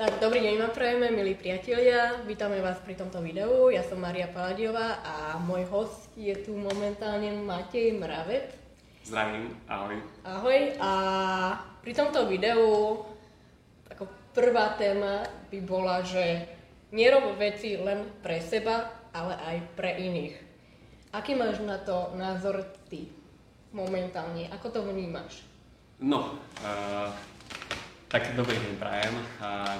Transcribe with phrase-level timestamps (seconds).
[0.00, 2.24] Tak dobrý deň vám prajeme, milí priatelia.
[2.24, 3.68] Vítame vás pri tomto videu.
[3.68, 8.48] Ja som Maria Paladiová a môj host je tu momentálne Matej Mravec.
[9.04, 10.00] Zdravím, ahoj.
[10.24, 10.90] Ahoj a
[11.84, 12.64] pri tomto videu
[13.92, 15.20] ako prvá téma
[15.52, 16.48] by bola, že
[16.96, 20.34] nerob veci len pre seba, ale aj pre iných.
[21.12, 23.12] Aký máš na to názor ty
[23.76, 24.48] momentálne?
[24.48, 25.44] Ako to vnímaš?
[26.00, 27.12] No, uh,
[28.10, 29.14] tak dobrý deň prajem,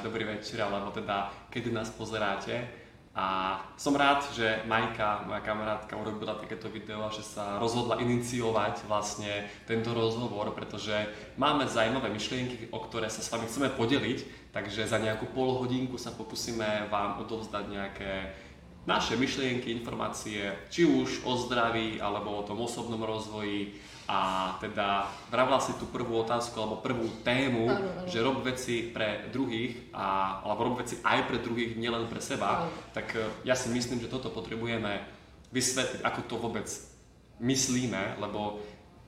[0.06, 2.62] dobrý večer, alebo teda kedy nás pozeráte.
[3.10, 8.86] A som rád, že Majka, moja kamarátka, urobila takéto video a že sa rozhodla iniciovať
[8.86, 10.94] vlastne tento rozhovor, pretože
[11.34, 15.98] máme zaujímavé myšlienky, o ktoré sa s vami chceme podeliť, takže za nejakú pol hodinku
[15.98, 18.30] sa pokúsime vám odovzdať nejaké
[18.88, 23.76] naše myšlienky, informácie, či už o zdraví alebo o tom osobnom rozvoji,
[24.10, 24.18] a
[24.58, 28.10] teda vravila si tú prvú otázku alebo prvú tému, ano, ano.
[28.10, 32.66] že rob veci pre druhých, a, alebo rob veci aj pre druhých, nielen pre seba,
[32.66, 32.74] ano.
[32.90, 34.98] tak e, ja si myslím, že toto potrebujeme
[35.54, 36.66] vysvetliť, ako to vôbec
[37.38, 38.58] myslíme, lebo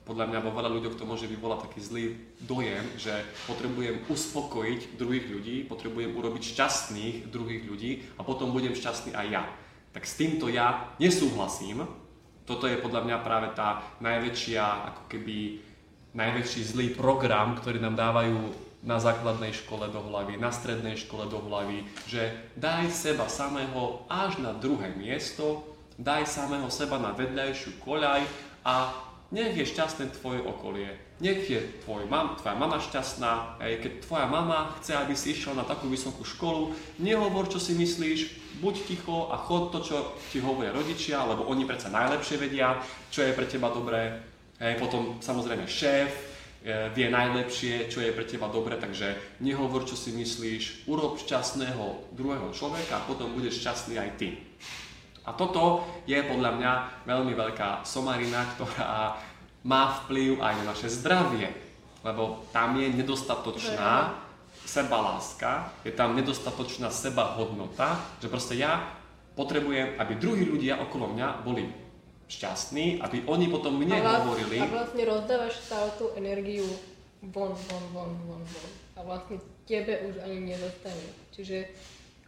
[0.06, 2.04] podľa mňa vo veľa ľuďoch to môže vyvolať taký zlý
[2.42, 9.18] dojem, že potrebujem uspokojiť druhých ľudí, potrebujem urobiť šťastných druhých ľudí a potom budem šťastný
[9.18, 9.42] aj ja.
[9.92, 11.84] Tak s týmto ja nesúhlasím,
[12.48, 15.62] toto je podľa mňa práve tá najväčšia, ako keby
[16.16, 18.40] najväčší zlý program, ktorý nám dávajú
[18.82, 24.42] na základnej škole do hlavy, na strednej škole do hlavy, že daj seba samého až
[24.42, 25.62] na druhé miesto,
[26.02, 28.26] daj samého seba na vedľajšiu koľaj
[28.66, 28.90] a
[29.30, 30.92] nech je šťastné tvoje okolie.
[31.22, 35.54] Nech je tvoj mam, tvoja mama šťastná, aj keď tvoja mama chce, aby si išiel
[35.54, 40.42] na takú vysokú školu, nehovor, čo si myslíš, buď ticho a chod to, čo ti
[40.42, 42.74] hovoria rodičia, lebo oni predsa najlepšie vedia,
[43.14, 44.18] čo je pre teba dobré.
[44.58, 49.94] Hej, potom samozrejme šéf e, vie najlepšie, čo je pre teba dobré, takže nehovor, čo
[49.94, 54.42] si myslíš, urob šťastného druhého človeka a potom budeš šťastný aj ty.
[55.22, 56.72] A toto je podľa mňa
[57.06, 59.30] veľmi veľká somarina, ktorá
[59.62, 61.48] má vplyv aj na naše zdravie,
[62.02, 64.18] lebo tam je nedostatočná
[64.66, 68.94] seba láska, je tam nedostatočná seba hodnota, že proste ja
[69.34, 71.66] potrebujem, aby druhí ľudia okolo mňa boli
[72.28, 74.56] šťastní, aby oni potom mne a hovorili.
[74.62, 76.64] A vlastne rozdávaš stále tú energiu
[77.20, 78.70] von, von, von, von, von.
[78.96, 79.36] A vlastne
[79.68, 81.06] tebe už ani nedostane.
[81.36, 81.68] Čiže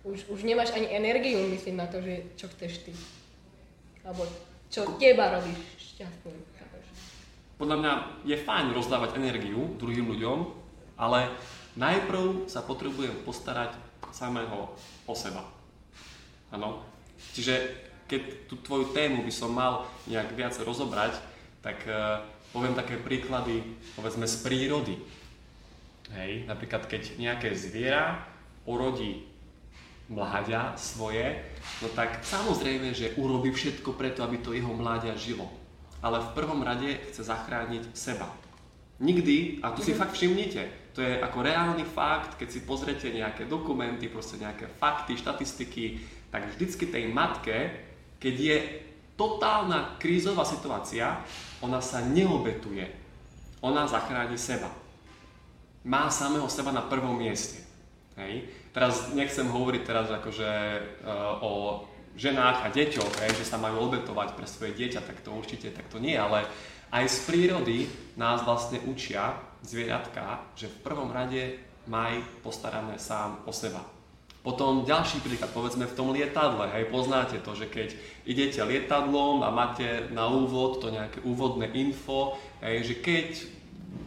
[0.04, 2.92] už, už nemáš ani energiu, myslím na to, že čo chceš ty.
[4.04, 4.28] Alebo
[4.68, 6.38] čo teba robíš šťastným.
[7.54, 7.92] Podľa mňa
[8.26, 10.38] je fajn rozdávať energiu druhým ľuďom,
[10.98, 11.30] ale
[11.78, 13.78] najprv sa potrebujem postarať
[14.10, 14.74] samého
[15.06, 15.42] o seba.
[16.50, 16.82] Áno.
[17.34, 17.54] Čiže
[18.06, 21.18] keď tú tvoju tému by som mal nejak viac rozobrať,
[21.64, 22.20] tak uh,
[22.54, 23.64] poviem také príklady,
[23.98, 24.94] povedzme z prírody.
[26.14, 28.22] Hej, napríklad keď nejaké zviera
[28.62, 29.24] porodí
[30.12, 31.40] mláďa svoje,
[31.80, 35.48] no tak samozrejme, že urobí všetko preto, aby to jeho mláďa žilo.
[36.04, 38.28] Ale v prvom rade chce zachrániť seba.
[39.00, 39.98] Nikdy, a to si mhm.
[39.98, 40.62] fakt všimnite,
[40.94, 45.98] to je ako reálny fakt, keď si pozrete nejaké dokumenty, proste nejaké fakty, štatistiky,
[46.30, 47.74] tak vždycky tej matke,
[48.22, 48.56] keď je
[49.18, 51.18] totálna krízová situácia,
[51.58, 52.86] ona sa neobetuje.
[53.64, 54.70] Ona zachráni seba.
[55.82, 57.64] Má samého seba na prvom mieste.
[58.14, 58.46] Hej.
[58.70, 60.50] Teraz nechcem hovoriť teraz akože
[61.02, 61.82] uh, o
[62.14, 65.86] ženách a deťoch, hej, že sa majú obetovať pre svoje dieťa, tak to určite tak
[65.90, 66.46] to nie, ale
[66.94, 67.78] aj z prírody
[68.14, 69.34] nás vlastne učia,
[69.66, 71.58] zvieratka, že v prvom rade
[71.90, 73.82] maj postarané sám o seba.
[74.44, 77.96] Potom ďalší príklad, povedzme v tom lietadle, hej, poznáte to, že keď
[78.28, 83.28] idete lietadlom a máte na úvod to nejaké úvodné info, hej, že keď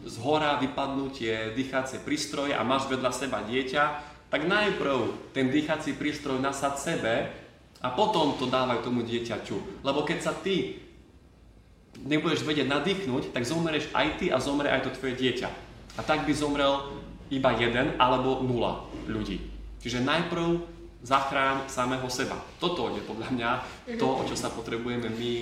[0.06, 3.84] z hora vypadnú tie dýchacie prístroje a máš vedľa seba dieťa,
[4.30, 7.32] tak najprv ten dýchací prístroj nasad sebe
[7.78, 9.86] a potom to dávaj tomu dieťaťu.
[9.86, 10.82] Lebo keď sa ty
[11.98, 15.48] nebudeš vedieť nadýchnuť, tak zomreš aj ty a zomre aj to tvoje dieťa.
[15.98, 16.94] A tak by zomrel
[17.30, 19.42] iba jeden alebo nula ľudí.
[19.82, 20.62] Čiže najprv
[21.02, 22.38] zachrán samého seba.
[22.58, 23.50] Toto je podľa mňa
[23.98, 25.32] to, o čo sa potrebujeme my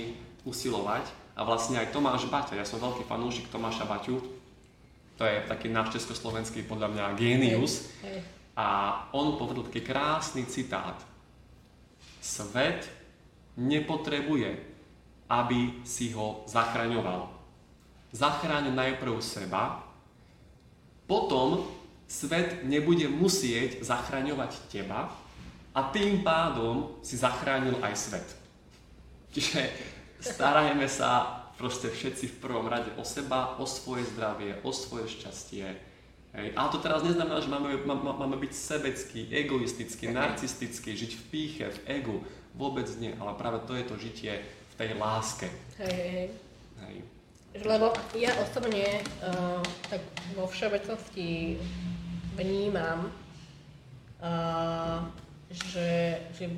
[0.45, 1.09] usilovať.
[1.37, 4.17] A vlastne aj Tomáš Baťa, ja som veľký fanúšik Tomáša Baťu,
[5.17, 7.89] to je taký náš československý podľa mňa genius.
[8.57, 10.97] A on povedal taký krásny citát.
[12.27, 12.91] Svet
[13.55, 14.77] nepotrebuje
[15.27, 17.27] aby si ho zachraňoval.
[18.15, 19.83] Zachráň najprv seba,
[21.07, 21.67] potom
[22.07, 25.11] svet nebude musieť zachraňovať teba
[25.75, 28.27] a tým pádom si zachránil aj svet.
[29.35, 29.67] Čiže
[30.23, 35.67] starajme sa proste všetci v prvom rade o seba, o svoje zdravie, o svoje šťastie.
[36.37, 36.53] Hej.
[36.53, 41.65] Ale to teraz neznamená, že máme, má, máme byť sebecký, egoistický, narcistický, žiť v píche,
[41.65, 42.21] v egu.
[42.53, 45.49] Vôbec nie, ale práve to je to žitie v tej láske.
[45.81, 46.27] Hej, hej,
[46.85, 46.97] hej.
[47.65, 50.05] Lebo ja osobne uh, tak
[50.37, 51.57] vo všeobecnosti
[52.37, 53.09] vnímam,
[54.21, 55.09] uh,
[55.49, 56.53] že, že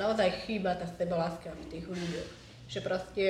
[0.00, 2.30] naozaj chýba tá sebaláska v tých ľuďoch.
[2.72, 3.26] Že proste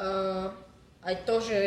[0.00, 0.56] uh,
[1.04, 1.58] aj to, že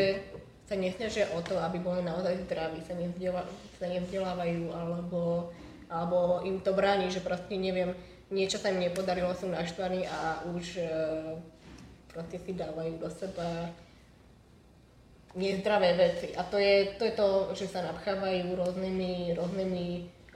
[0.66, 3.46] sa nesnažia o to, aby boli naozaj zdraví, sa, nevzdela,
[3.78, 5.54] sa nevzdelávajú alebo,
[5.90, 7.94] alebo im to bráni, že proste neviem,
[8.34, 11.38] niečo sa im nepodarilo, sú naštvaní a už uh,
[12.10, 13.70] proste si dávajú do seba
[15.38, 16.34] nezdravé veci.
[16.34, 19.86] A to je, to je to, že sa napchávajú rôznymi, rôznymi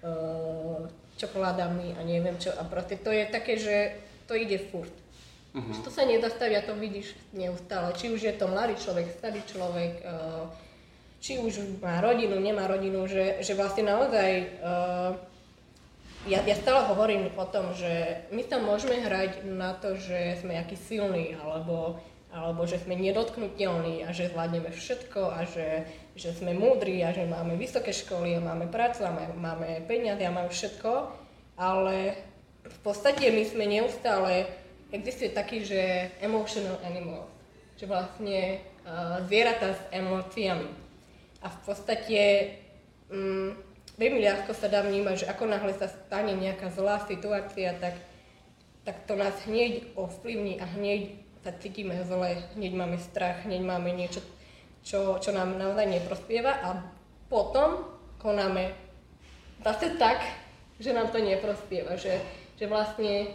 [0.05, 0.85] uh,
[1.17, 2.53] čokoládami a neviem čo.
[2.53, 3.97] A proste to je také, že
[4.29, 4.93] to ide furt.
[5.49, 5.73] Uh-huh.
[5.73, 7.93] Že to sa nezastaví a to vidíš neustále.
[7.97, 10.45] Či už je to mladý človek, starý človek, uh,
[11.19, 14.29] či už má rodinu, nemá rodinu, že, že vlastne naozaj
[14.61, 15.11] uh,
[16.29, 20.59] ja, ja stále hovorím o tom, že my sa môžeme hrať na to, že sme
[20.59, 21.97] aký silní, alebo
[22.29, 27.25] alebo že sme nedotknutelní a že zvládneme všetko a že, že sme múdri a že
[27.25, 31.09] máme vysoké školy a máme prácu a máme, máme peniaze a máme všetko,
[31.57, 32.21] ale
[32.69, 34.45] v podstate my sme neustále,
[34.91, 37.30] existuje taký, že emotional animal,
[37.77, 40.69] že vlastne uh, zvieratá s emóciami.
[41.39, 42.21] A v podstate
[43.07, 43.56] um,
[43.95, 47.95] veľmi ľahko sa dá vnímať, že ako náhle sa stane nejaká zlá situácia, tak,
[48.83, 53.95] tak to nás hneď ovplyvní a hneď sa cítime zle, hneď máme strach, hneď máme
[53.95, 54.19] niečo,
[54.83, 56.69] čo, čo nám naozaj neprospieva a
[57.31, 57.88] potom
[58.19, 58.75] konáme
[59.63, 60.19] zase tak,
[60.80, 62.19] že nám to neprospieva, že,
[62.56, 63.31] že vlastne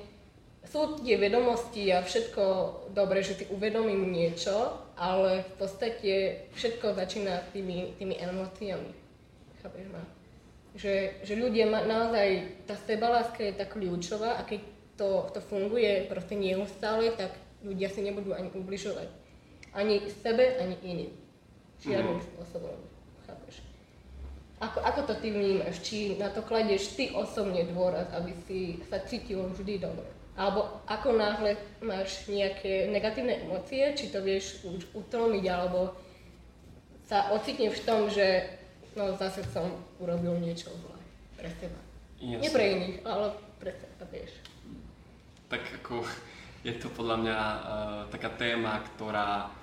[0.75, 2.43] sú tie vedomosti a všetko
[2.91, 6.13] dobre, že si uvedomím niečo, ale v podstate
[6.59, 8.91] všetko začína tými, tými emóciami.
[9.63, 10.03] Chápeš ma?
[10.75, 14.67] Že, že ľudia, ma, naozaj, tá sebaláska je tak kľúčová a keď
[14.99, 17.31] to, to funguje proste neustále, tak
[17.63, 19.07] ľudia si nebudú ani ubližovať.
[19.79, 21.15] Ani sebe, ani iným.
[21.87, 22.27] Žiadnym mm.
[22.35, 22.75] spôsobom.
[23.31, 23.63] Chápeš?
[24.59, 25.87] Ako, ako to ty vnímaš?
[25.87, 30.14] Či na to kladieš ty osobne dôraz, aby si sa cítil vždy dobre?
[30.35, 35.95] Alebo ako náhle máš nejaké negatívne emócie, či to vieš už utlmiť, alebo
[37.07, 38.59] sa ocitneš v tom, že
[38.99, 39.71] no zase som
[40.03, 40.99] urobil niečo zlé
[41.39, 41.81] pre seba.
[42.19, 42.41] Yes.
[42.43, 43.27] Nie pre iných, ale
[43.63, 44.33] pre seba, vieš.
[45.47, 46.03] Tak ako
[46.67, 47.59] je to podľa mňa uh,
[48.11, 49.55] taká téma, ktorá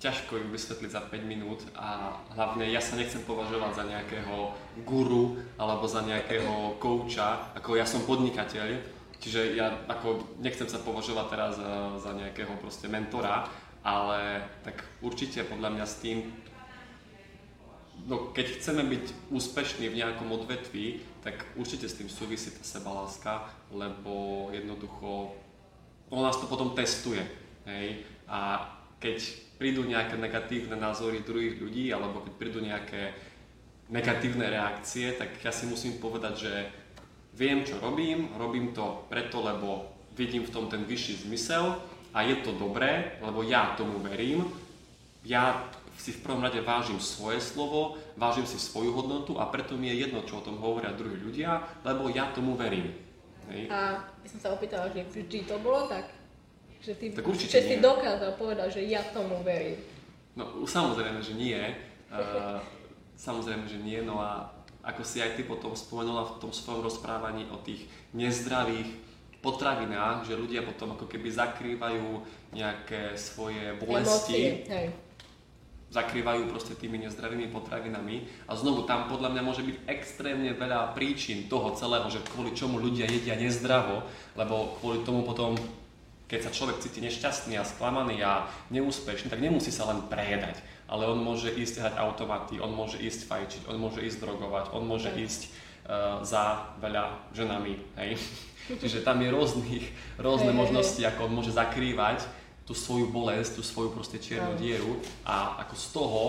[0.00, 4.56] ťažko ju vysvetliť za 5 minút a hlavne ja sa nechcem považovať za nejakého
[4.88, 8.80] guru alebo za nejakého kouča, ako ja som podnikateľ,
[9.20, 13.46] čiže ja ako nechcem sa považovať teraz za, za nejakého proste mentora,
[13.84, 16.18] ale tak určite podľa mňa s tým,
[18.08, 23.48] no keď chceme byť úspešní v nejakom odvetví, tak určite s tým súvisí tá sebaláska,
[23.72, 25.36] lebo jednoducho
[26.10, 27.22] on nás to potom testuje.
[27.68, 28.02] Hej?
[28.26, 28.66] A
[28.98, 29.20] keď
[29.60, 33.12] prídu nejaké negatívne názory druhých ľudí, alebo keď prídu nejaké
[33.90, 36.52] negatívne reakcie, tak ja si musím povedať, že
[37.34, 41.78] viem, čo robím, robím to preto, lebo vidím v tom ten vyšší zmysel
[42.10, 44.46] a je to dobré, lebo ja tomu verím.
[45.22, 49.92] Ja si v prvom rade vážim svoje slovo, vážim si svoju hodnotu a preto mi
[49.92, 52.88] je jedno, čo o tom hovoria druhí ľudia, lebo ja tomu verím.
[53.52, 53.68] Hej.
[53.68, 56.08] A by som sa opýtala, že vždy to bolo tak?
[56.80, 59.76] Že ty, tak určite že si dokázal povedať, že ja tomu verím.
[60.32, 61.58] No samozrejme, že nie.
[62.10, 62.58] Uh,
[63.14, 64.02] samozrejme, že nie.
[64.02, 67.84] No a ako si aj ty potom spomenula v tom svojom rozprávaní o tých
[68.16, 68.88] nezdravých
[69.40, 72.20] potravinách, že ľudia potom ako keby zakrývajú
[72.52, 74.36] nejaké svoje bolesti.
[74.36, 74.88] Emócie, hej.
[75.90, 78.46] Zakrývajú proste tými nezdravými potravinami.
[78.46, 82.78] A znovu tam podľa mňa môže byť extrémne veľa príčin toho celého, že kvôli čomu
[82.78, 84.06] ľudia jedia nezdravo,
[84.38, 85.58] lebo kvôli tomu potom
[86.30, 91.06] keď sa človek cíti nešťastný a sklamaný a neúspešný, tak nemusí sa len prejedať, ale
[91.06, 95.14] on môže ísť hrať automaty, on môže ísť fajčiť, on môže ísť drogovať, on môže
[95.14, 98.18] ísť uh, za veľa ženami, hej.
[98.82, 99.86] Čiže tam je rôznych,
[100.18, 102.26] rôzne možnosti, ako on môže zakrývať
[102.66, 106.22] tú svoju bolesť, tú svoju proste čiernu dieru a ako z toho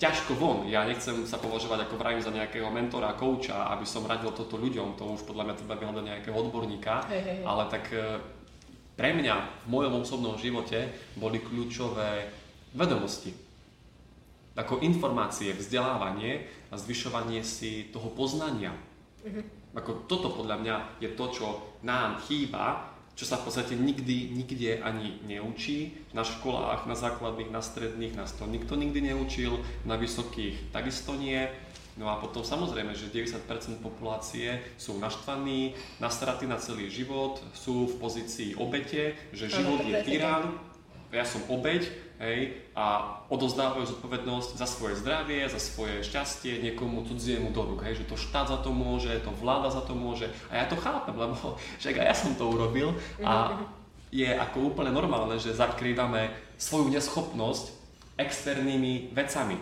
[0.00, 0.58] ťažko von.
[0.66, 4.96] Ja nechcem sa považovať ako vrajím za nejakého mentora, kouča, aby som radil toto ľuďom,
[4.98, 7.46] to už podľa mňa treba vyhľadať nejakého odborníka, hey, hey, hey.
[7.46, 8.18] ale tak e,
[8.98, 12.32] pre mňa v mojom osobnom živote boli kľúčové
[12.74, 13.51] vedomosti.
[14.52, 18.76] Ako informácie, vzdelávanie a zvyšovanie si toho poznania.
[19.24, 19.76] Mm-hmm.
[19.78, 21.46] Ako toto podľa mňa je to, čo
[21.80, 25.92] nám chýba čo sa v podstate nikdy, nikde ani neučí.
[26.16, 31.44] Na školách, na základných, na stredných nás to nikto nikdy neučil, na vysokých takisto nie.
[32.00, 37.94] No a potom samozrejme, že 90% populácie sú naštvaní, nastratí na celý život, sú v
[38.00, 40.56] pozícii obete, že život je tyran,
[41.12, 41.92] ja som obeť,
[42.22, 48.00] hej, a odozdávajú zodpovednosť za svoje zdravie, za svoje šťastie niekomu cudziemu do rúk, hej,
[48.00, 51.12] že to štát za to môže, to vláda za to môže a ja to chápem,
[51.12, 51.36] lebo
[51.82, 53.60] však aj ja som to urobil a
[54.12, 57.72] je ako úplne normálne, že zakrývame svoju neschopnosť
[58.20, 59.56] externými vecami.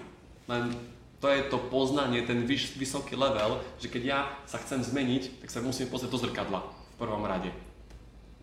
[0.50, 0.74] Len
[1.22, 5.62] to je to poznanie, ten vysoký level, že keď ja sa chcem zmeniť, tak sa
[5.62, 7.54] musím pozrieť do zrkadla v prvom rade.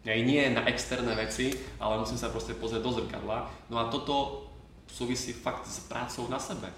[0.08, 1.52] Aj nie na externé veci,
[1.84, 3.52] ale musím sa proste pozrieť do zrkadla.
[3.68, 4.48] No a toto
[4.88, 6.72] súvisí fakt s prácou na sebe.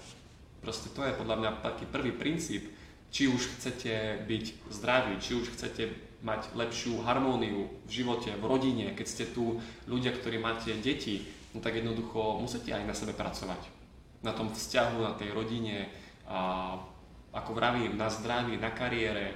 [0.58, 2.74] Proste to je podľa mňa taký prvý princíp.
[3.10, 5.94] Či už chcete byť zdraví, či už chcete
[6.26, 11.62] mať lepšiu harmóniu v živote, v rodine, keď ste tu ľudia, ktorí máte deti, no
[11.62, 13.80] tak jednoducho musíte aj na sebe pracovať
[14.22, 15.88] na tom vzťahu, na tej rodine
[16.28, 16.76] a
[17.32, 19.32] ako vravím, na zdraví, na kariére.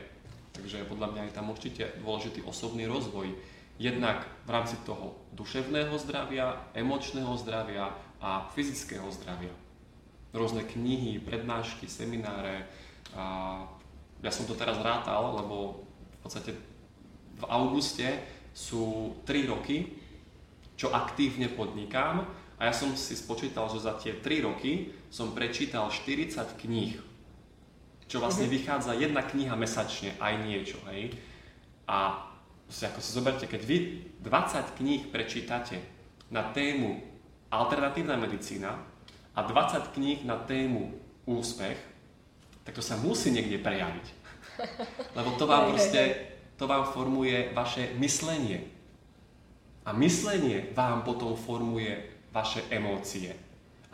[0.54, 3.32] Takže podľa mňa je tam určite dôležitý osobný rozvoj.
[3.74, 7.90] Jednak v rámci toho duševného zdravia, emočného zdravia
[8.22, 9.50] a fyzického zdravia.
[10.30, 12.70] Rôzne knihy, prednášky, semináre.
[13.18, 13.58] A
[14.22, 16.54] ja som to teraz rátal, lebo v podstate
[17.34, 18.06] v auguste
[18.54, 19.98] sú 3 roky,
[20.78, 22.22] čo aktívne podnikám
[22.58, 26.94] a ja som si spočítal, že za tie 3 roky som prečítal 40 kníh.
[28.06, 28.56] Čo vlastne mm-hmm.
[28.62, 31.10] vychádza jedna kniha mesačne, aj niečo, hej.
[31.90, 32.30] A
[32.82, 33.76] ako si zoberte, keď vy
[34.18, 35.78] 20 kníh prečítate
[36.34, 36.98] na tému
[37.54, 38.82] alternatívna medicína
[39.34, 40.90] a 20 kníh na tému
[41.22, 41.78] úspech,
[42.66, 44.06] tak to sa musí niekde prejaviť.
[45.18, 48.66] Lebo to vám proste, to vám formuje vaše myslenie.
[49.84, 51.92] A myslenie vám potom formuje
[52.32, 53.36] vaše emócie.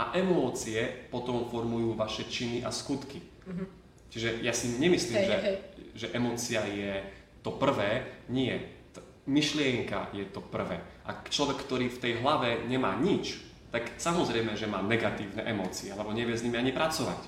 [0.00, 3.20] A emócie potom formujú vaše činy a skutky.
[3.20, 3.66] Mm-hmm.
[4.10, 5.56] Čiže ja si nemyslím, hey, že, hey.
[5.92, 8.24] že emócia je to prvé.
[8.28, 8.80] Nie.
[9.28, 10.80] Myšlienka je to prvé.
[11.06, 13.38] A človek, ktorý v tej hlave nemá nič,
[13.70, 17.20] tak samozrejme, že má negatívne emócie, lebo nevie s nimi ani pracovať.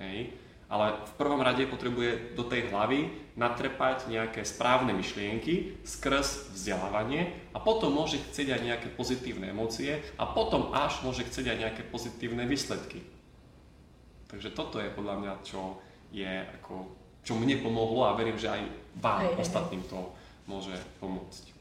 [0.00, 0.32] Hej?
[0.70, 7.58] ale v prvom rade potrebuje do tej hlavy natrepať nejaké správne myšlienky skrz vzdelávanie a
[7.58, 12.46] potom môže chcieť aj nejaké pozitívne emócie a potom až môže chcieť aj nejaké pozitívne
[12.46, 13.02] výsledky.
[14.30, 15.82] Takže toto je podľa mňa, čo
[16.14, 16.86] je ako,
[17.26, 18.62] čo mne pomohlo a verím, že aj
[18.98, 20.10] vám hej, ostatným to
[20.50, 21.54] môže pomôcť.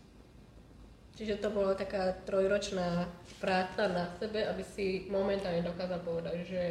[1.20, 3.06] Čiže to bola taká trojročná
[3.44, 6.62] práca na sebe, aby si momentálne dokázal povedať, že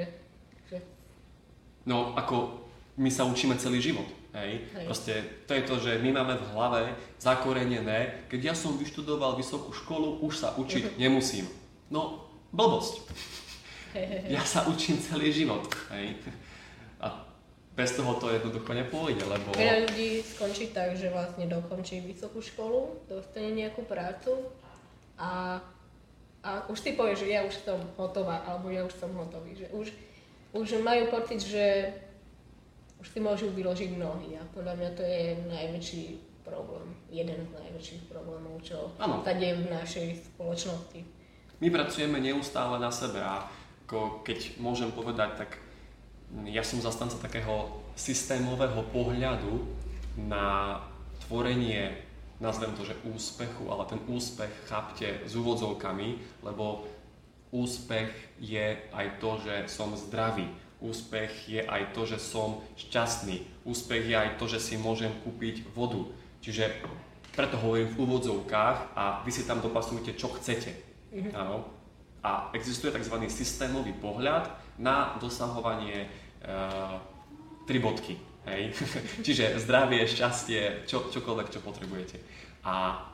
[1.88, 2.60] No ako
[3.00, 4.04] my sa učíme celý život.
[4.36, 4.68] Hej.
[4.76, 4.84] Hej.
[4.84, 5.14] Proste
[5.48, 6.82] to je to, že my máme v hlave
[7.16, 11.00] zakorenené, keď ja som vyštudoval vysokú školu, už sa učiť uh-huh.
[11.00, 11.48] nemusím.
[11.88, 13.08] No, blbosť.
[13.96, 14.30] Hej, hej, hej.
[14.36, 15.64] Ja sa učím celý život.
[15.96, 16.20] Hej.
[17.00, 17.24] A
[17.78, 19.54] bez toho to jednoducho nepôjde, lebo...
[19.54, 24.34] Veľa ľudí skončí tak, že vlastne dokončí vysokú školu, dostane nejakú prácu
[25.14, 25.62] a,
[26.42, 29.70] a už si povie, že ja už som hotová, alebo ja už som hotový, že
[29.70, 29.94] už
[30.48, 31.92] už majú pocit, že
[32.98, 36.04] už si môžu vyložiť nohy a podľa mňa to je najväčší
[36.42, 39.22] problém, jeden z najväčších problémov, čo ano.
[39.22, 41.00] sa deje v našej spoločnosti.
[41.62, 43.44] My pracujeme neustále na sebe a
[43.86, 45.67] ako keď môžem povedať, tak
[46.48, 49.64] ja som zastanca takého systémového pohľadu
[50.18, 50.78] na
[51.26, 52.04] tvorenie,
[52.38, 56.86] nazvem to, že úspechu, ale ten úspech chápte s úvodzovkami, lebo
[57.48, 60.44] Úspech je aj to, že som zdravý.
[60.84, 63.40] Úspech je aj to, že som šťastný.
[63.64, 66.04] Úspech je aj to, že si môžem kúpiť vodu.
[66.44, 66.84] Čiže
[67.32, 70.76] preto hovorím v úvodzovkách a vy si tam dopasujete, čo chcete.
[71.10, 71.32] Mm-hmm.
[71.34, 71.64] Áno.
[72.20, 73.16] A existuje tzv.
[73.32, 76.08] systémový pohľad na dosahovanie e,
[77.66, 78.16] tri bodky.
[78.46, 78.72] Hej?
[79.26, 82.16] Čiže zdravie, šťastie, čo, čokoľvek, čo potrebujete.
[82.64, 83.04] A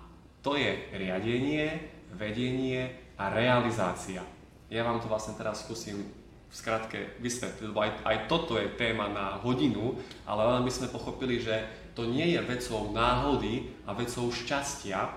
[0.44, 4.22] to je riadenie, vedenie a realizácia.
[4.68, 6.04] Ja vám to vlastne teraz skúsim
[6.48, 10.92] v skratke vysvetliť, lebo aj, aj toto je téma na hodinu, ale len by sme
[10.92, 11.66] pochopili, že
[11.98, 15.10] to nie je vecou náhody a vecou šťastia,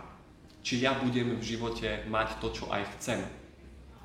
[0.66, 3.22] či ja budem v živote mať to, čo aj chcem.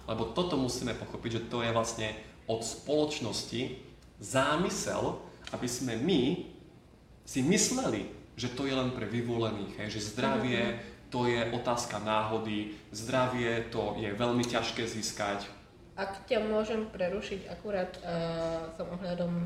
[0.05, 2.13] Lebo toto musíme pochopiť, že to je vlastne
[2.47, 3.79] od spoločnosti
[4.23, 5.19] zámysel,
[5.55, 6.47] aby sme my
[7.23, 8.09] si mysleli,
[8.39, 13.69] že to je len pre vyvolených, hej, že zdravie, mm-hmm to je otázka náhody, zdravie
[13.69, 15.45] to je veľmi ťažké získať.
[15.93, 19.45] Ak ťa môžem prerušiť, akurát uh, som ohľadom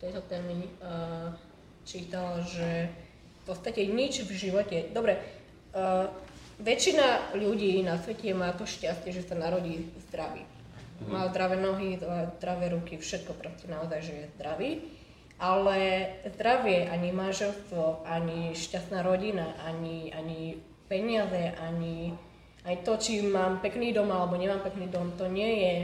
[0.00, 1.36] tejto témy uh,
[1.84, 5.20] čítala, že v podstate nič v živote, dobre,
[5.70, 6.10] Uh,
[6.58, 10.42] väčšina ľudí na svete má to šťastie, že sa narodí zdravý.
[11.00, 11.12] Mm.
[11.12, 11.96] Má zdravé nohy,
[12.36, 14.70] zdravé ruky, všetko proste naozaj, že je zdravý.
[15.40, 22.12] Ale zdravie, ani manželstvo, ani šťastná rodina, ani, ani peniaze, ani
[22.68, 25.74] aj to, či mám pekný dom alebo nemám pekný dom, to nie je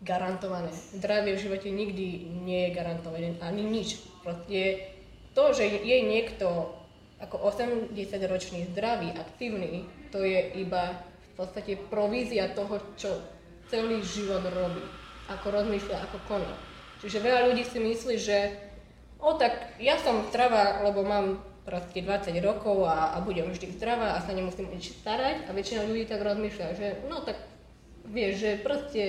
[0.00, 0.72] garantované.
[0.72, 4.00] Zdravie v živote nikdy nie je garantované, ani nič.
[4.24, 4.88] Proste
[5.36, 6.72] to, že je niekto
[7.20, 13.10] ako 80-ročný zdravý, aktívny, to je iba v podstate provízia toho, čo
[13.68, 14.84] celý život robí.
[15.32, 16.52] Ako rozmýšľa, ako koná.
[17.00, 18.52] Čiže veľa ľudí si myslí, že
[19.20, 24.16] o tak ja som zdravá, lebo mám proste 20 rokov a, a budem vždy zdravá
[24.16, 27.40] a sa nemusím nič starať a väčšina ľudí tak rozmýšľa, že no tak
[28.04, 29.02] vieš, že proste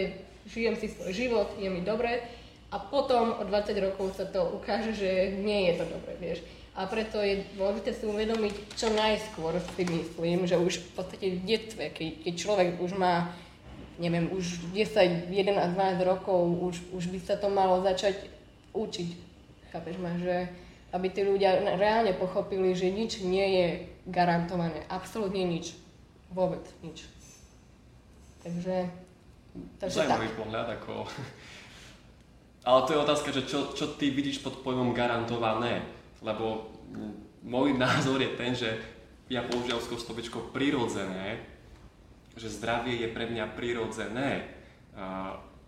[0.48, 2.24] žijem si svoj život, je mi dobre
[2.72, 6.40] a potom o 20 rokov sa to ukáže, že nie je to dobre, vieš.
[6.76, 11.40] A preto je dôležité si uvedomiť čo najskôr si myslím, že už v podstate v
[11.48, 13.32] detstve, keď, keď človek už má
[14.00, 18.28] neviem, už 10, 11, 12 rokov, už, už by sa to malo začať
[18.76, 19.10] učiť.
[19.72, 20.48] Chápeš ma, že
[20.96, 23.68] aby tí ľudia reálne pochopili, že nič nie je
[24.08, 24.88] garantované.
[24.88, 25.76] Absolútne nič.
[26.32, 27.04] Vôbec nič.
[28.40, 28.88] Takže,
[29.82, 30.38] takže Zajímavý tak.
[30.40, 30.92] pohľad, ako...
[32.66, 35.86] Ale to je otázka, že čo, čo ty vidíš pod pojmom garantované?
[36.26, 36.74] Lebo
[37.46, 38.74] môj názor je ten, že
[39.30, 41.46] ja používam slovičko prirodzené,
[42.36, 44.52] že zdravie je pre mňa prirodzené,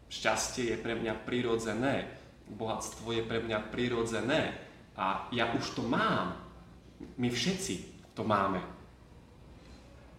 [0.07, 2.11] šťastie je pre mňa prirodzené,
[2.47, 4.55] bohatstvo je pre mňa prirodzené
[4.95, 6.39] a ja už to mám.
[7.19, 7.75] My všetci
[8.15, 8.63] to máme.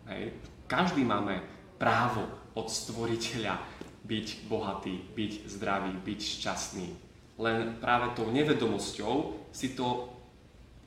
[0.09, 0.33] Hej.
[0.69, 1.41] Každý máme
[1.81, 3.57] právo od stvoriteľa
[4.05, 6.89] byť bohatý, byť zdravý, byť šťastný.
[7.39, 9.15] Len práve tou nevedomosťou
[9.53, 10.13] si to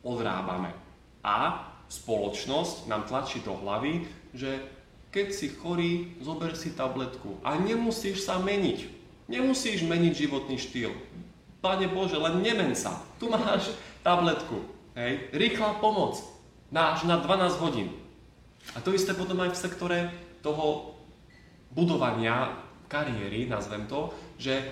[0.02, 0.74] odrábame.
[1.22, 4.81] A spoločnosť nám tlačí do hlavy, že
[5.12, 7.44] keď si chorý, zober si tabletku.
[7.44, 8.88] A nemusíš sa meniť.
[9.28, 10.96] Nemusíš meniť životný štýl.
[11.60, 13.04] Pane Bože, len nemen sa.
[13.20, 14.64] Tu máš tabletku.
[14.96, 15.30] Hej.
[15.36, 16.18] Rýchla pomoc.
[16.72, 17.92] Náš na 12 hodín.
[18.72, 20.00] A to isté potom aj v sektore
[20.40, 20.96] toho
[21.76, 22.56] budovania
[22.88, 24.64] kariéry, nazvem to, že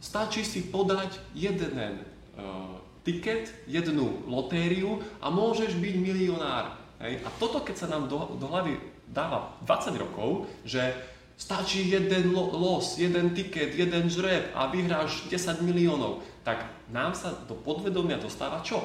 [0.00, 6.76] stačí si podať jeden uh, tiket, jednu lotériu a môžeš byť milionár.
[7.00, 7.24] Hej.
[7.24, 10.96] A toto, keď sa nám do, do hlavy dáva 20 rokov, že
[11.42, 16.22] Stačí jeden los, jeden tiket, jeden žreb a vyhráš 10 miliónov.
[16.46, 16.62] Tak
[16.94, 18.78] nám sa do podvedomia dostáva čo?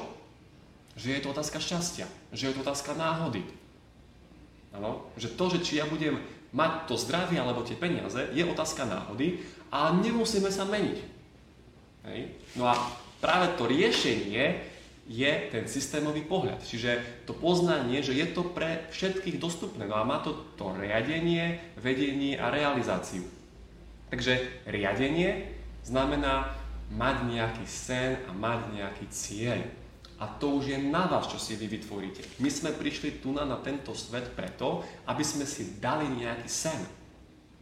[0.98, 3.46] Že je to otázka šťastia, že je to otázka náhody.
[4.74, 5.06] Ano?
[5.14, 6.18] Že to, že či ja budem
[6.50, 9.38] mať to zdravie alebo tie peniaze, je otázka náhody
[9.70, 10.98] a nemusíme sa meniť.
[12.10, 12.20] Hej?
[12.58, 12.74] No a
[13.22, 14.66] práve to riešenie
[15.08, 16.60] je ten systémový pohľad.
[16.60, 19.88] Čiže to poznanie, že je to pre všetkých dostupné.
[19.88, 23.24] No a má to to riadenie, vedenie a realizáciu.
[24.12, 26.52] Takže riadenie znamená
[26.92, 29.60] mať nejaký sen a mať nejaký cieľ.
[30.18, 32.26] A to už je na vás, čo si vy vytvoríte.
[32.42, 36.80] My sme prišli tu na, tento svet preto, aby sme si dali nejaký sen.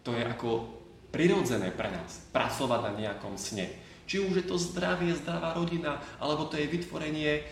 [0.02, 0.66] To je ako
[1.12, 3.68] prirodzené pre nás, pracovať na nejakom sne.
[4.06, 7.42] Či už je to zdravie, zdravá rodina, alebo to je vytvorenie e,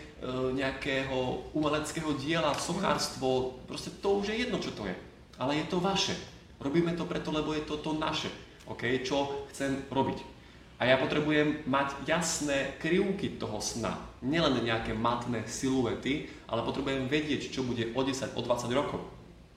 [0.54, 4.94] nejakého umeleckého diela, sochárstvo, proste to už je jedno, čo to je.
[5.42, 6.14] Ale je to vaše.
[6.62, 8.30] Robíme to preto, lebo je to to naše.
[8.70, 9.02] Okay?
[9.02, 10.34] Čo chcem robiť.
[10.78, 13.94] A ja potrebujem mať jasné krivky toho sna.
[14.22, 19.02] Nielen nejaké matné siluety, ale potrebujem vedieť, čo bude o 10, o 20 rokov.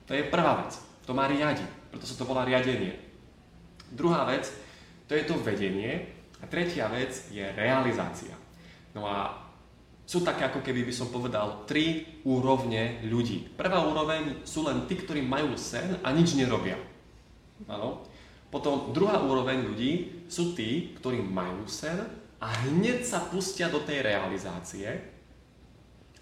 [0.06, 0.78] To je prvá vec.
[1.06, 1.64] To má riadi.
[1.90, 2.94] Preto sa to volá riadenie.
[3.88, 4.50] Druhá vec,
[5.08, 8.34] to je to vedenie, a tretia vec je realizácia.
[8.94, 9.48] No a
[10.08, 13.44] sú také, ako keby by som povedal, tri úrovne ľudí.
[13.52, 16.80] Prvá úroveň sú len tí, ktorí majú sen a nič nerobia.
[17.68, 18.08] Áno.
[18.48, 22.00] Potom druhá úroveň ľudí sú tí, ktorí majú sen
[22.40, 24.88] a hneď sa pustia do tej realizácie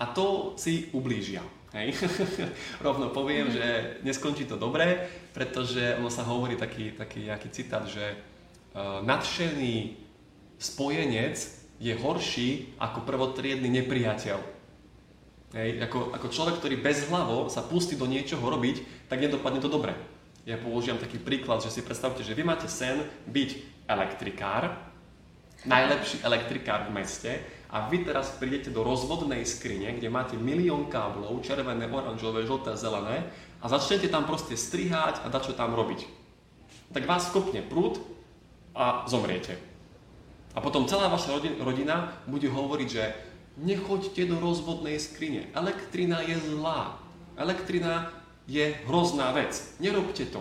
[0.02, 1.46] a to si ublížia.
[1.70, 1.94] Hej.
[2.86, 8.18] Rovno poviem, že neskončí to dobre, pretože ono sa hovorí taký, taký citát, že
[8.74, 10.05] uh, nadšený
[10.56, 11.36] spojenec
[11.76, 14.38] je horší ako prvotriedný nepriateľ.
[15.56, 19.70] Hej, ako, ako človek, ktorý bez hlavo sa pustí do niečoho robiť, tak nedopadne to
[19.70, 19.94] dobre.
[20.46, 23.50] Ja použijem taký príklad, že si predstavte, že vy máte sen byť
[23.86, 24.74] elektrikár,
[25.66, 27.32] najlepší elektrikár v meste
[27.70, 33.26] a vy teraz prídete do rozvodnej skrine, kde máte milión káblov, červené, oranžové, žlté, zelené
[33.58, 36.06] a začnete tam proste strihať a dať čo tam robiť.
[36.94, 37.98] Tak vás skopne prúd
[38.76, 39.75] a zomriete.
[40.56, 43.04] A potom celá vaša rodina bude hovoriť, že
[43.60, 45.52] nechoďte do rozvodnej skrine.
[45.52, 46.96] Elektrina je zlá.
[47.36, 48.08] Elektrina
[48.48, 49.52] je hrozná vec.
[49.76, 50.40] Nerobte to.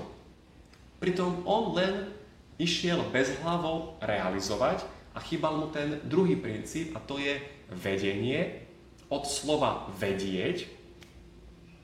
[1.03, 2.15] Pritom on len
[2.55, 7.35] išiel bezhlavo realizovať a chýbal mu ten druhý princíp a to je
[7.75, 8.63] vedenie
[9.11, 10.71] od slova vedieť,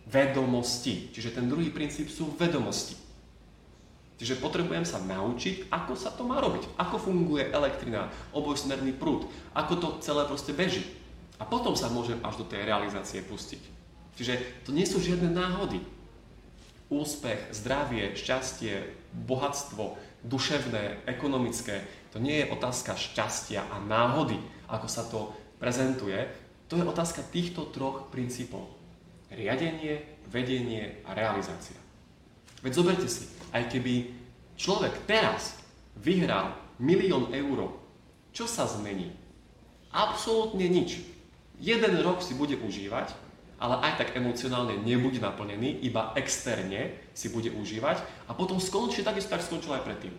[0.07, 1.11] vedomosti.
[1.11, 2.95] Čiže ten druhý princíp sú vedomosti.
[4.21, 6.77] Čiže potrebujem sa naučiť, ako sa to má robiť.
[6.77, 9.25] Ako funguje elektrina, obojsmerný prúd,
[9.57, 10.85] ako to celé proste beží.
[11.41, 13.57] A potom sa môžem až do tej realizácie pustiť.
[14.13, 15.81] Čiže to nie sú žiadne náhody.
[16.93, 18.85] Úspech, zdravie, šťastie,
[19.25, 21.81] bohatstvo, duševné, ekonomické,
[22.13, 24.37] to nie je otázka šťastia a náhody,
[24.69, 26.29] ako sa to prezentuje.
[26.69, 28.69] To je otázka týchto troch princípov.
[29.33, 31.81] Riadenie, vedenie a realizácia.
[32.61, 34.13] Veď zoberte si, aj keby
[34.57, 35.57] človek teraz
[35.97, 37.73] vyhral milión eur,
[38.31, 39.11] čo sa zmení?
[39.91, 41.03] Absolútne nič.
[41.61, 43.13] Jeden rok si bude užívať,
[43.61, 49.29] ale aj tak emocionálne nebude naplnený, iba externe si bude užívať a potom skončí takisto,
[49.29, 50.13] tak skončil aj predtým.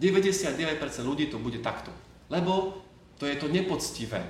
[0.00, 1.92] 99% ľudí to bude takto,
[2.32, 2.80] lebo
[3.20, 4.24] to je to nepoctivé.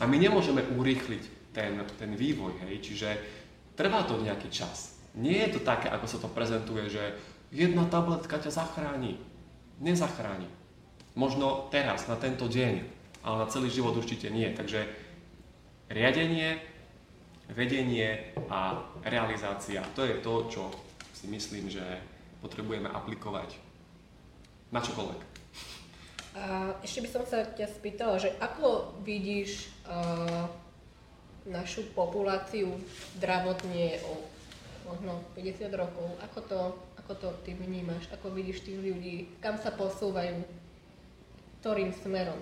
[0.00, 3.08] A my nemôžeme urýchliť ten, ten vývoj, hej, čiže
[3.76, 4.95] trvá to nejaký čas.
[5.16, 7.16] Nie je to také, ako sa to prezentuje, že
[7.48, 9.16] jedna tabletka ťa zachráni.
[9.80, 10.48] Nezachráni.
[11.16, 12.84] Možno teraz, na tento deň,
[13.24, 14.52] ale na celý život určite nie.
[14.52, 14.84] Takže
[15.88, 16.60] riadenie,
[17.48, 20.62] vedenie a realizácia, to je to, čo
[21.16, 21.82] si myslím, že
[22.44, 23.56] potrebujeme aplikovať
[24.68, 25.20] na čokoľvek.
[26.36, 30.44] A ešte by som sa ťa spýtala, že ako vidíš uh,
[31.48, 32.76] našu populáciu
[33.16, 33.96] zdravotne
[34.86, 36.60] možno 50 rokov, ako to,
[37.02, 40.46] ako to ty vnímaš, ako vidíš tých ľudí, kam sa posúvajú,
[41.60, 42.38] ktorým smerom,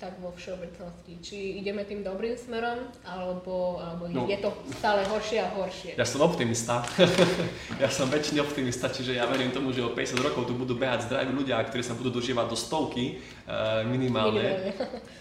[0.00, 1.20] tak vo všeobecnosti.
[1.20, 4.24] Či ideme tým dobrým smerom, alebo, alebo no.
[4.24, 4.48] je to
[4.80, 5.92] stále horšie a horšie?
[5.94, 6.80] Ja som optimista.
[7.82, 11.12] ja som väčšiný optimista, čiže ja verím tomu, že o 50 rokov tu budú behať
[11.12, 14.72] zdraví ľudia, ktorí sa budú dožívať do stovky uh, minimálne.
[14.72, 14.72] minimálne.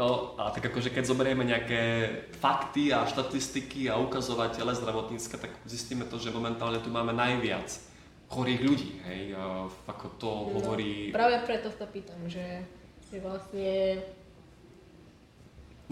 [0.00, 2.08] No a tak akože keď zoberieme nejaké
[2.40, 7.68] fakty a štatistiky a ukazovatele zdravotnícke, tak zistíme to, že momentálne tu máme najviac
[8.32, 9.36] chorých ľudí, hej,
[9.84, 11.12] ako to no, hovorí...
[11.12, 12.64] Práve preto sa pýtam, že,
[13.12, 14.00] že vlastne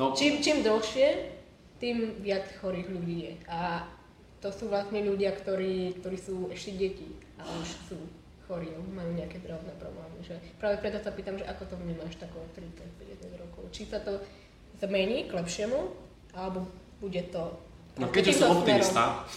[0.01, 1.37] no, čím, čím dlhšie,
[1.77, 3.35] tým viac chorých ľudí je.
[3.51, 3.85] A
[4.41, 7.99] to sú vlastne ľudia, ktorí, ktorí sú ešte deti a už sú
[8.49, 10.19] chorí, majú nejaké drobné problémy.
[10.25, 13.69] Že práve preto sa pýtam, že ako to vnímaš tako 30-50 rokov.
[13.71, 14.25] Či sa to
[14.81, 15.79] zmení k lepšiemu,
[16.33, 16.65] alebo
[16.99, 17.61] bude to...
[18.01, 19.29] No keďže som optimista,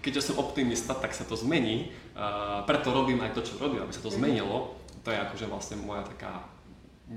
[0.00, 1.90] keďže som optimista, tak sa to zmení.
[2.14, 4.16] Uh, preto robím aj to, čo robím, aby sa to mhm.
[4.16, 4.78] zmenilo.
[5.02, 6.46] To je akože vlastne moja taká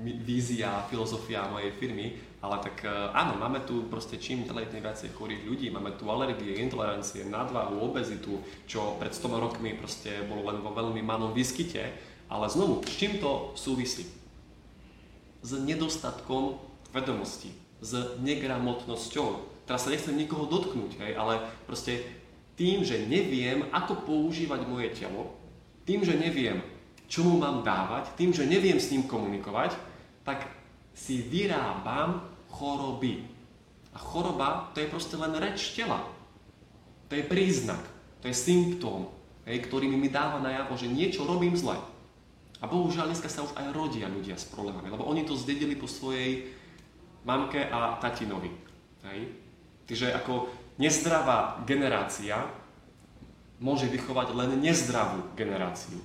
[0.02, 5.16] vízia, filozofia mojej firmy, ale tak e, áno, máme tu proste čím ďalej tým viacej
[5.16, 10.60] chorých ľudí, máme tu alergie, intolerancie, nadvahu, obezitu, čo pred 100 rokmi proste bolo len
[10.60, 11.88] vo veľmi malom výskyte,
[12.28, 14.04] ale znovu, s čím to súvisí?
[15.40, 16.60] S nedostatkom
[16.92, 17.48] vedomosti,
[17.80, 19.64] s negramotnosťou.
[19.64, 22.04] Teraz sa nechcem nikoho dotknúť, hej, ale proste
[22.60, 25.32] tým, že neviem, ako používať moje telo,
[25.88, 26.60] tým, že neviem,
[27.08, 29.76] čo mu mám dávať, tým, že neviem s ním komunikovať,
[30.28, 30.44] tak
[30.94, 33.26] si vyrábam choroby.
[33.94, 36.02] A choroba to je proste len reč tela.
[37.10, 37.82] To je príznak,
[38.22, 39.10] to je symptóm,
[39.46, 41.76] hej, ktorý mi dáva najavo, že niečo robím zle.
[42.62, 45.84] A bohužiaľ dneska sa už aj rodia ľudia s problémami, lebo oni to zdedili po
[45.84, 46.48] svojej
[47.28, 48.48] mamke a tatinovi.
[49.04, 49.20] Hej.
[49.84, 50.48] Takže ako
[50.80, 52.40] nezdravá generácia
[53.60, 56.00] môže vychovať len nezdravú generáciu.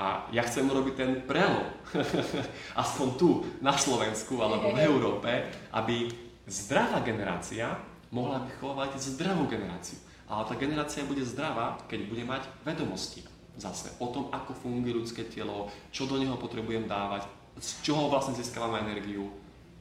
[0.00, 1.68] A ja chcem urobiť ten prelom,
[2.82, 5.28] aspoň tu na Slovensku alebo v Európe,
[5.76, 6.08] aby
[6.48, 7.76] zdravá generácia
[8.08, 10.00] mohla vychovávať zdravú generáciu.
[10.24, 13.28] Ale tá generácia bude zdravá, keď bude mať vedomosti
[13.60, 17.28] zase o tom, ako funguje ľudské telo, čo do neho potrebujem dávať,
[17.60, 19.28] z čoho vlastne získavam energiu,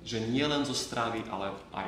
[0.04, 1.88] že nie len zo stravy, ale aj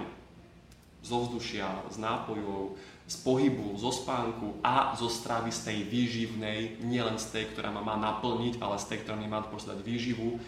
[1.01, 2.77] zo vzdušia, z nápojov,
[3.09, 7.83] z pohybu, zo spánku a zo stravy z tej výživnej, nielen z tej, ktorá ma
[7.83, 10.39] má naplniť, ale z tej, ktorá mi má dať výživu.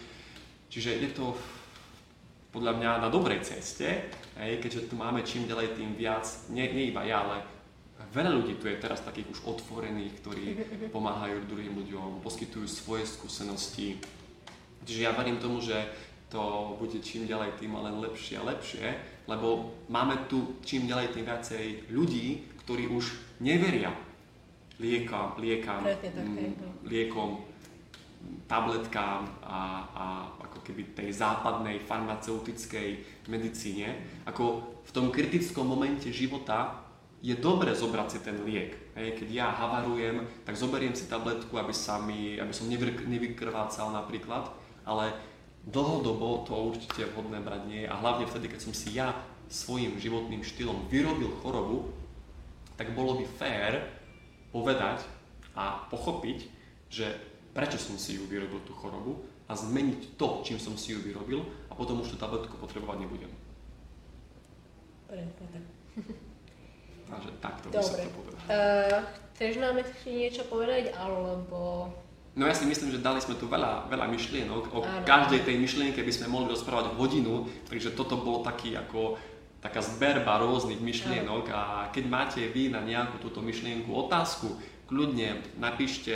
[0.71, 1.35] Čiže je to
[2.53, 6.93] podľa mňa na dobrej ceste, hej, keďže tu máme čím ďalej tým viac, nie, nie
[6.93, 7.41] iba ja, ale
[8.13, 10.45] veľa ľudí tu je teraz takých už otvorených, ktorí
[10.93, 13.97] pomáhajú druhým ľuďom, poskytujú svoje skúsenosti.
[14.85, 15.81] Čiže ja verím tomu, že
[16.29, 18.85] to bude čím ďalej tým len lepšie a lepšie,
[19.27, 23.05] lebo máme tu čím ďalej tým viacej ľudí, ktorí už
[23.43, 23.91] neveria
[24.81, 27.45] liekam, liekam, mm, liekom,
[28.47, 29.59] tabletkám a,
[29.91, 30.05] a
[30.47, 33.99] ako keby tej západnej farmaceutickej medicíne.
[34.27, 36.83] Ako v tom kritickom momente života
[37.23, 38.75] je dobre zobrať si ten liek.
[38.99, 44.51] Hej, keď ja havarujem, tak zoberiem si tabletku, aby, sa mi, aby som nevykrvácal napríklad,
[44.83, 45.15] ale
[45.63, 49.15] dlhodobo to určite vhodné brať nie je a hlavne vtedy, keď som si ja
[49.47, 51.91] svojim životným štýlom vyrobil chorobu,
[52.75, 53.73] tak bolo by fér
[54.51, 55.05] povedať
[55.55, 56.49] a pochopiť,
[56.89, 57.05] že
[57.53, 61.45] prečo som si ju vyrobil tú chorobu a zmeniť to, čím som si ju vyrobil
[61.69, 63.31] a potom už tú tabletku potrebovať nebudem.
[67.13, 68.41] Takže takto by sa to povedal.
[68.49, 68.99] Uh,
[69.33, 71.93] chceš nám ešte niečo povedať, alebo...
[72.33, 74.73] No ja si myslím, že dali sme tu veľa, veľa myšlienok.
[74.73, 75.05] O ano.
[75.05, 79.21] každej tej myšlienke by sme mohli rozprávať hodinu, takže toto bolo taký ako
[79.61, 84.59] taká zberba rôznych myšlienok a keď máte vy na nejakú túto myšlienku otázku,
[84.91, 86.11] kľudne napíšte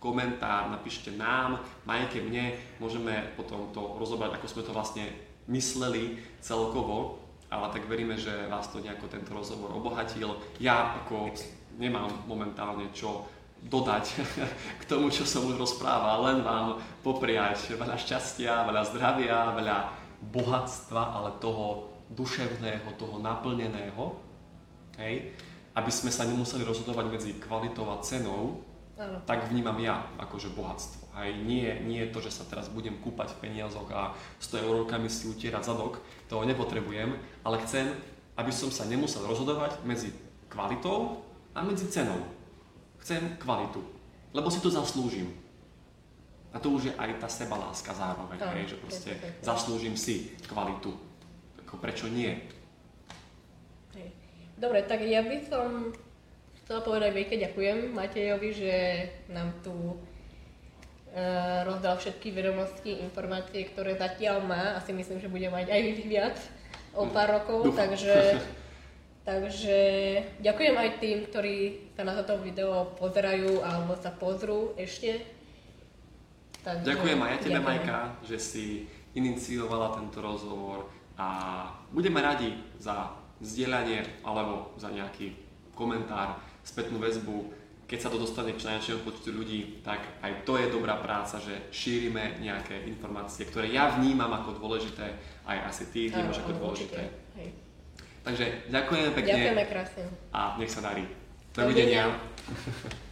[0.00, 5.04] komentár, napíšte nám, Majke, mne, môžeme potom to rozobrať, ako sme to vlastne
[5.52, 7.20] mysleli celkovo,
[7.52, 10.40] ale tak veríme, že vás to nejako tento rozhovor obohatil.
[10.56, 11.36] Ja ako
[11.76, 13.28] nemám momentálne čo
[13.66, 14.04] dodať
[14.80, 19.78] k tomu, čo som už rozprával, len vám popriať veľa šťastia, veľa zdravia, veľa
[20.32, 24.16] bohatstva, ale toho duševného, toho naplneného,
[24.98, 25.32] hej,
[25.76, 28.66] aby sme sa nemuseli rozhodovať medzi kvalitou a cenou,
[28.98, 29.22] ano.
[29.24, 31.00] tak vnímam ja akože bohatstvo.
[31.22, 31.40] Hej.
[31.46, 35.62] Nie, nie to, že sa teraz budem kúpať v peniazoch a 100 eurokami si utierať
[35.72, 37.96] zadok, toho nepotrebujem, ale chcem,
[38.36, 40.12] aby som sa nemusel rozhodovať medzi
[40.50, 41.22] kvalitou
[41.54, 42.39] a medzi cenou.
[43.00, 43.80] Chcem kvalitu,
[44.36, 45.32] lebo si to zaslúžim.
[46.50, 49.10] A to už je aj tá sebaláska zároveň, hej, že proste
[49.40, 50.90] zaslúžim si kvalitu.
[51.62, 52.34] Ako prečo nie?
[54.60, 55.96] Dobre, tak ja by som
[56.60, 58.74] chcela povedať veľké ďakujem Matejovi, že
[59.32, 59.96] nám tu uh,
[61.64, 64.76] rozdal všetky vedomosti, informácie, ktoré zatiaľ má.
[64.76, 65.82] Asi myslím, že bude mať aj
[66.12, 66.36] viac
[66.92, 67.88] o pár rokov, Dúfam.
[67.88, 68.36] takže,
[69.24, 69.78] takže
[70.40, 71.56] ďakujem aj tým, ktorí
[71.96, 75.24] sa na toto video pozerajú alebo sa pozrú ešte.
[76.60, 78.64] Takže, ďakujem aj ja tebe, Majka, že si
[79.16, 81.28] iniciovala tento rozhovor a
[81.92, 85.32] budeme radi za zdieľanie alebo za nejaký
[85.72, 87.56] komentár, spätnú väzbu.
[87.88, 91.72] Keď sa to dostane k najväčšiemu počtu ľudí, tak aj to je dobrá práca, že
[91.74, 95.16] šírime nejaké informácie, ktoré ja vnímam ako dôležité,
[95.48, 97.02] aj asi ty vnímaš ako dôležité.
[97.02, 97.19] Hej.
[98.20, 99.30] Takže ďakujeme pekne.
[99.32, 100.02] Ďakujeme krásne.
[100.32, 101.04] A nech sa darí.
[101.56, 102.12] Dovidenia.
[102.12, 103.00] Dovidenia.